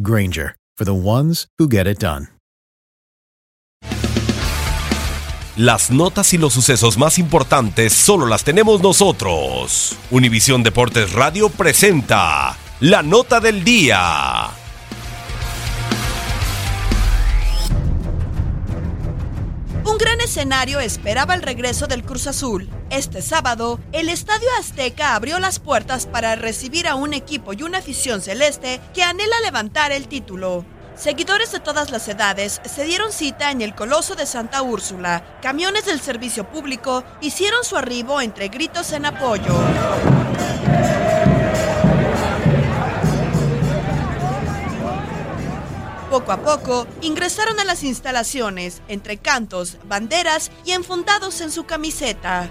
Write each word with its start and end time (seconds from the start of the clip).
Granger, 0.00 0.56
for 0.76 0.84
the 0.84 0.94
ones 0.94 1.46
who 1.58 1.68
get 1.68 1.86
it 1.86 1.98
done. 1.98 2.28
Las 5.56 5.90
notas 5.90 6.34
y 6.34 6.38
los 6.38 6.52
sucesos 6.52 6.98
más 6.98 7.18
importantes 7.18 7.94
solo 7.94 8.26
las 8.26 8.44
tenemos 8.44 8.82
nosotros. 8.82 9.96
Univisión 10.10 10.62
Deportes 10.62 11.12
Radio 11.14 11.48
presenta 11.48 12.58
la 12.80 13.02
nota 13.02 13.40
del 13.40 13.64
día. 13.64 14.65
Escenario 20.26 20.80
esperaba 20.80 21.34
el 21.34 21.42
regreso 21.42 21.86
del 21.86 22.02
Cruz 22.02 22.26
Azul. 22.26 22.68
Este 22.90 23.22
sábado, 23.22 23.78
el 23.92 24.08
Estadio 24.08 24.48
Azteca 24.58 25.14
abrió 25.14 25.38
las 25.38 25.60
puertas 25.60 26.06
para 26.06 26.34
recibir 26.34 26.88
a 26.88 26.96
un 26.96 27.14
equipo 27.14 27.52
y 27.52 27.62
una 27.62 27.78
afición 27.78 28.20
celeste 28.20 28.80
que 28.92 29.04
anhela 29.04 29.38
levantar 29.44 29.92
el 29.92 30.08
título. 30.08 30.64
Seguidores 30.96 31.52
de 31.52 31.60
todas 31.60 31.92
las 31.92 32.08
edades 32.08 32.60
se 32.64 32.84
dieron 32.84 33.12
cita 33.12 33.52
en 33.52 33.62
el 33.62 33.76
Coloso 33.76 34.16
de 34.16 34.26
Santa 34.26 34.62
Úrsula. 34.62 35.38
Camiones 35.40 35.84
del 35.84 36.00
servicio 36.00 36.50
público 36.50 37.04
hicieron 37.20 37.62
su 37.62 37.76
arribo 37.76 38.20
entre 38.20 38.48
gritos 38.48 38.92
en 38.92 39.06
apoyo. 39.06 39.54
Poco 46.16 46.32
a 46.32 46.38
poco 46.38 46.86
ingresaron 47.02 47.60
a 47.60 47.64
las 47.64 47.84
instalaciones 47.84 48.80
entre 48.88 49.18
cantos, 49.18 49.76
banderas 49.84 50.50
y 50.64 50.72
enfundados 50.72 51.42
en 51.42 51.52
su 51.52 51.64
camiseta. 51.64 52.48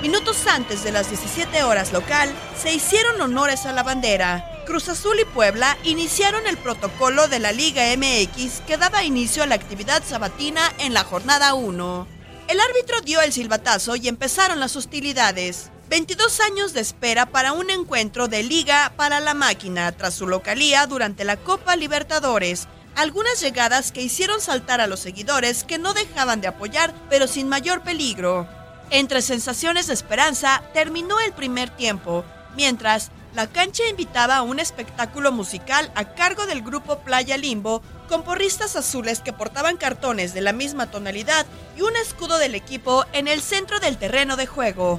Minutos 0.00 0.46
antes 0.46 0.84
de 0.84 0.90
las 0.90 1.10
17 1.10 1.64
horas 1.64 1.92
local, 1.92 2.32
se 2.56 2.72
hicieron 2.72 3.20
honores 3.20 3.66
a 3.66 3.74
la 3.74 3.82
bandera. 3.82 4.62
Cruz 4.64 4.88
Azul 4.88 5.20
y 5.20 5.26
Puebla 5.26 5.76
iniciaron 5.84 6.46
el 6.46 6.56
protocolo 6.56 7.28
de 7.28 7.38
la 7.38 7.52
Liga 7.52 7.82
MX 7.94 8.62
que 8.66 8.78
daba 8.78 9.04
inicio 9.04 9.42
a 9.42 9.46
la 9.46 9.56
actividad 9.56 10.02
sabatina 10.02 10.62
en 10.78 10.94
la 10.94 11.04
jornada 11.04 11.52
1. 11.52 12.06
El 12.48 12.58
árbitro 12.58 13.02
dio 13.02 13.20
el 13.20 13.34
silbatazo 13.34 13.96
y 13.96 14.08
empezaron 14.08 14.60
las 14.60 14.76
hostilidades. 14.76 15.68
22 15.92 16.40
años 16.40 16.72
de 16.72 16.80
espera 16.80 17.26
para 17.26 17.52
un 17.52 17.68
encuentro 17.68 18.26
de 18.26 18.42
liga 18.42 18.94
para 18.96 19.20
la 19.20 19.34
máquina 19.34 19.92
tras 19.92 20.14
su 20.14 20.26
localía 20.26 20.86
durante 20.86 21.22
la 21.22 21.36
Copa 21.36 21.76
Libertadores. 21.76 22.66
Algunas 22.96 23.42
llegadas 23.42 23.92
que 23.92 24.00
hicieron 24.00 24.40
saltar 24.40 24.80
a 24.80 24.86
los 24.86 25.00
seguidores 25.00 25.64
que 25.64 25.76
no 25.76 25.92
dejaban 25.92 26.40
de 26.40 26.48
apoyar, 26.48 26.94
pero 27.10 27.26
sin 27.26 27.46
mayor 27.46 27.82
peligro. 27.82 28.48
Entre 28.88 29.20
sensaciones 29.20 29.86
de 29.86 29.92
esperanza, 29.92 30.62
terminó 30.72 31.20
el 31.20 31.34
primer 31.34 31.68
tiempo, 31.68 32.24
mientras 32.56 33.10
la 33.34 33.46
cancha 33.48 33.82
invitaba 33.90 34.38
a 34.38 34.42
un 34.42 34.60
espectáculo 34.60 35.30
musical 35.30 35.92
a 35.94 36.14
cargo 36.14 36.46
del 36.46 36.62
grupo 36.62 37.00
Playa 37.00 37.36
Limbo, 37.36 37.82
con 38.08 38.22
porristas 38.22 38.76
azules 38.76 39.20
que 39.20 39.34
portaban 39.34 39.76
cartones 39.76 40.32
de 40.32 40.40
la 40.40 40.54
misma 40.54 40.90
tonalidad 40.90 41.44
y 41.76 41.82
un 41.82 41.94
escudo 41.96 42.38
del 42.38 42.54
equipo 42.54 43.04
en 43.12 43.28
el 43.28 43.42
centro 43.42 43.78
del 43.78 43.98
terreno 43.98 44.36
de 44.36 44.46
juego. 44.46 44.98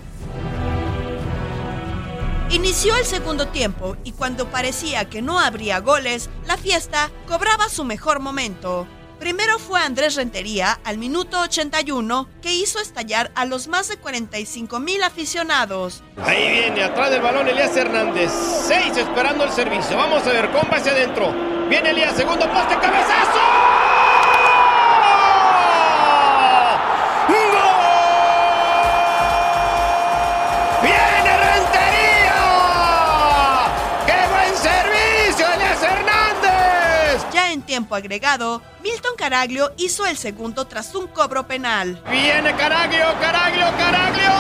Inició 2.54 2.96
el 2.98 3.06
segundo 3.06 3.48
tiempo 3.48 3.98
y 4.04 4.12
cuando 4.12 4.46
parecía 4.46 5.10
que 5.10 5.24
no 5.24 5.40
habría 5.40 5.80
goles, 5.80 6.30
la 6.46 6.56
fiesta 6.56 7.10
cobraba 7.28 7.68
su 7.68 7.84
mejor 7.84 8.20
momento. 8.20 8.86
Primero 9.20 9.58
fue 9.58 9.82
Andrés 9.82 10.14
Rentería 10.14 10.80
al 10.84 11.00
minuto 11.00 11.42
81 11.42 12.30
que 12.44 12.54
hizo 12.54 12.80
estallar 12.80 13.32
a 13.34 13.46
los 13.46 13.68
más 13.68 13.88
de 13.90 13.98
45 13.98 14.80
mil 14.80 15.02
aficionados. 15.02 16.04
Ahí 16.24 16.48
viene 16.48 16.84
atrás 16.84 17.10
del 17.10 17.24
balón 17.24 17.48
Elías 17.48 17.76
Hernández. 17.76 18.32
Seis 18.32 18.96
esperando 18.98 19.46
el 19.46 19.52
servicio. 19.52 19.98
Vamos 19.98 20.22
a 20.28 20.32
ver, 20.32 20.52
compa 20.52 20.76
hacia 20.76 20.92
adentro. 20.92 21.34
Viene 21.68 21.90
Elías, 21.90 22.16
segundo 22.16 22.48
poste, 22.52 22.76
cabezazo. 22.80 23.53
En 37.64 37.66
tiempo 37.66 37.96
agregado, 37.96 38.62
Milton 38.84 39.16
Caraglio 39.18 39.72
hizo 39.78 40.06
el 40.06 40.18
segundo 40.18 40.66
tras 40.66 40.94
un 40.96 41.08
cobro 41.08 41.48
penal. 41.48 42.04
Viene 42.12 42.54
Caraglio, 42.56 43.06
Caraglio, 43.22 43.66
Caraglio. 43.78 44.32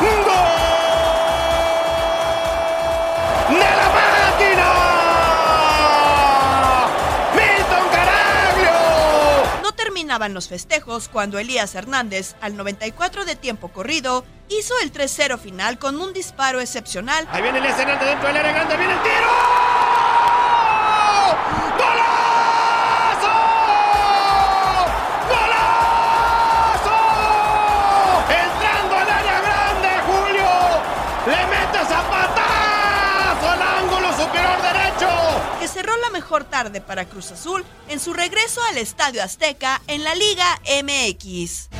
¡Gol! 0.00 0.38
¡De 3.48 3.58
la 3.58 3.88
máquina! 3.98 4.68
¡Milton 7.34 7.88
Caraglio! 7.90 9.62
No 9.64 9.72
terminaban 9.72 10.34
los 10.34 10.46
festejos 10.48 11.08
cuando 11.08 11.38
Elías 11.40 11.74
Hernández, 11.74 12.36
al 12.40 12.56
94 12.56 13.24
de 13.24 13.34
tiempo 13.34 13.68
corrido, 13.68 14.24
hizo 14.50 14.74
el 14.82 14.92
3-0 14.92 15.38
final 15.38 15.78
con 15.78 16.00
un 16.00 16.12
disparo 16.12 16.60
excepcional. 16.60 17.26
Ahí 17.30 17.42
viene 17.42 17.58
el 17.58 17.66
escenario 17.66 18.06
dentro 18.06 18.28
del 18.28 18.36
área 18.36 18.52
grande, 18.52 18.76
viene 18.76 18.92
el 18.92 19.02
tiro. 19.02 19.30
¡Golazo! 21.78 23.30
¡Golazo! 25.28 26.98
Entrando 28.28 28.96
al 28.96 29.10
área 29.10 29.40
grande, 29.40 29.88
Julio. 30.06 30.48
Le 31.26 31.46
mete 31.46 31.78
zapatazo 31.86 33.50
al 33.50 33.62
ángulo 33.62 34.12
superior 34.16 34.62
derecho. 34.62 35.08
Que 35.60 35.68
cerró 35.68 35.96
la 35.98 36.10
mejor 36.10 36.44
tarde 36.44 36.80
para 36.80 37.04
Cruz 37.06 37.30
Azul 37.30 37.64
en 37.88 38.00
su 38.00 38.12
regreso 38.12 38.60
al 38.70 38.78
Estadio 38.78 39.22
Azteca 39.22 39.80
en 39.86 40.04
la 40.04 40.14
Liga 40.14 40.60
MX. 40.82 41.79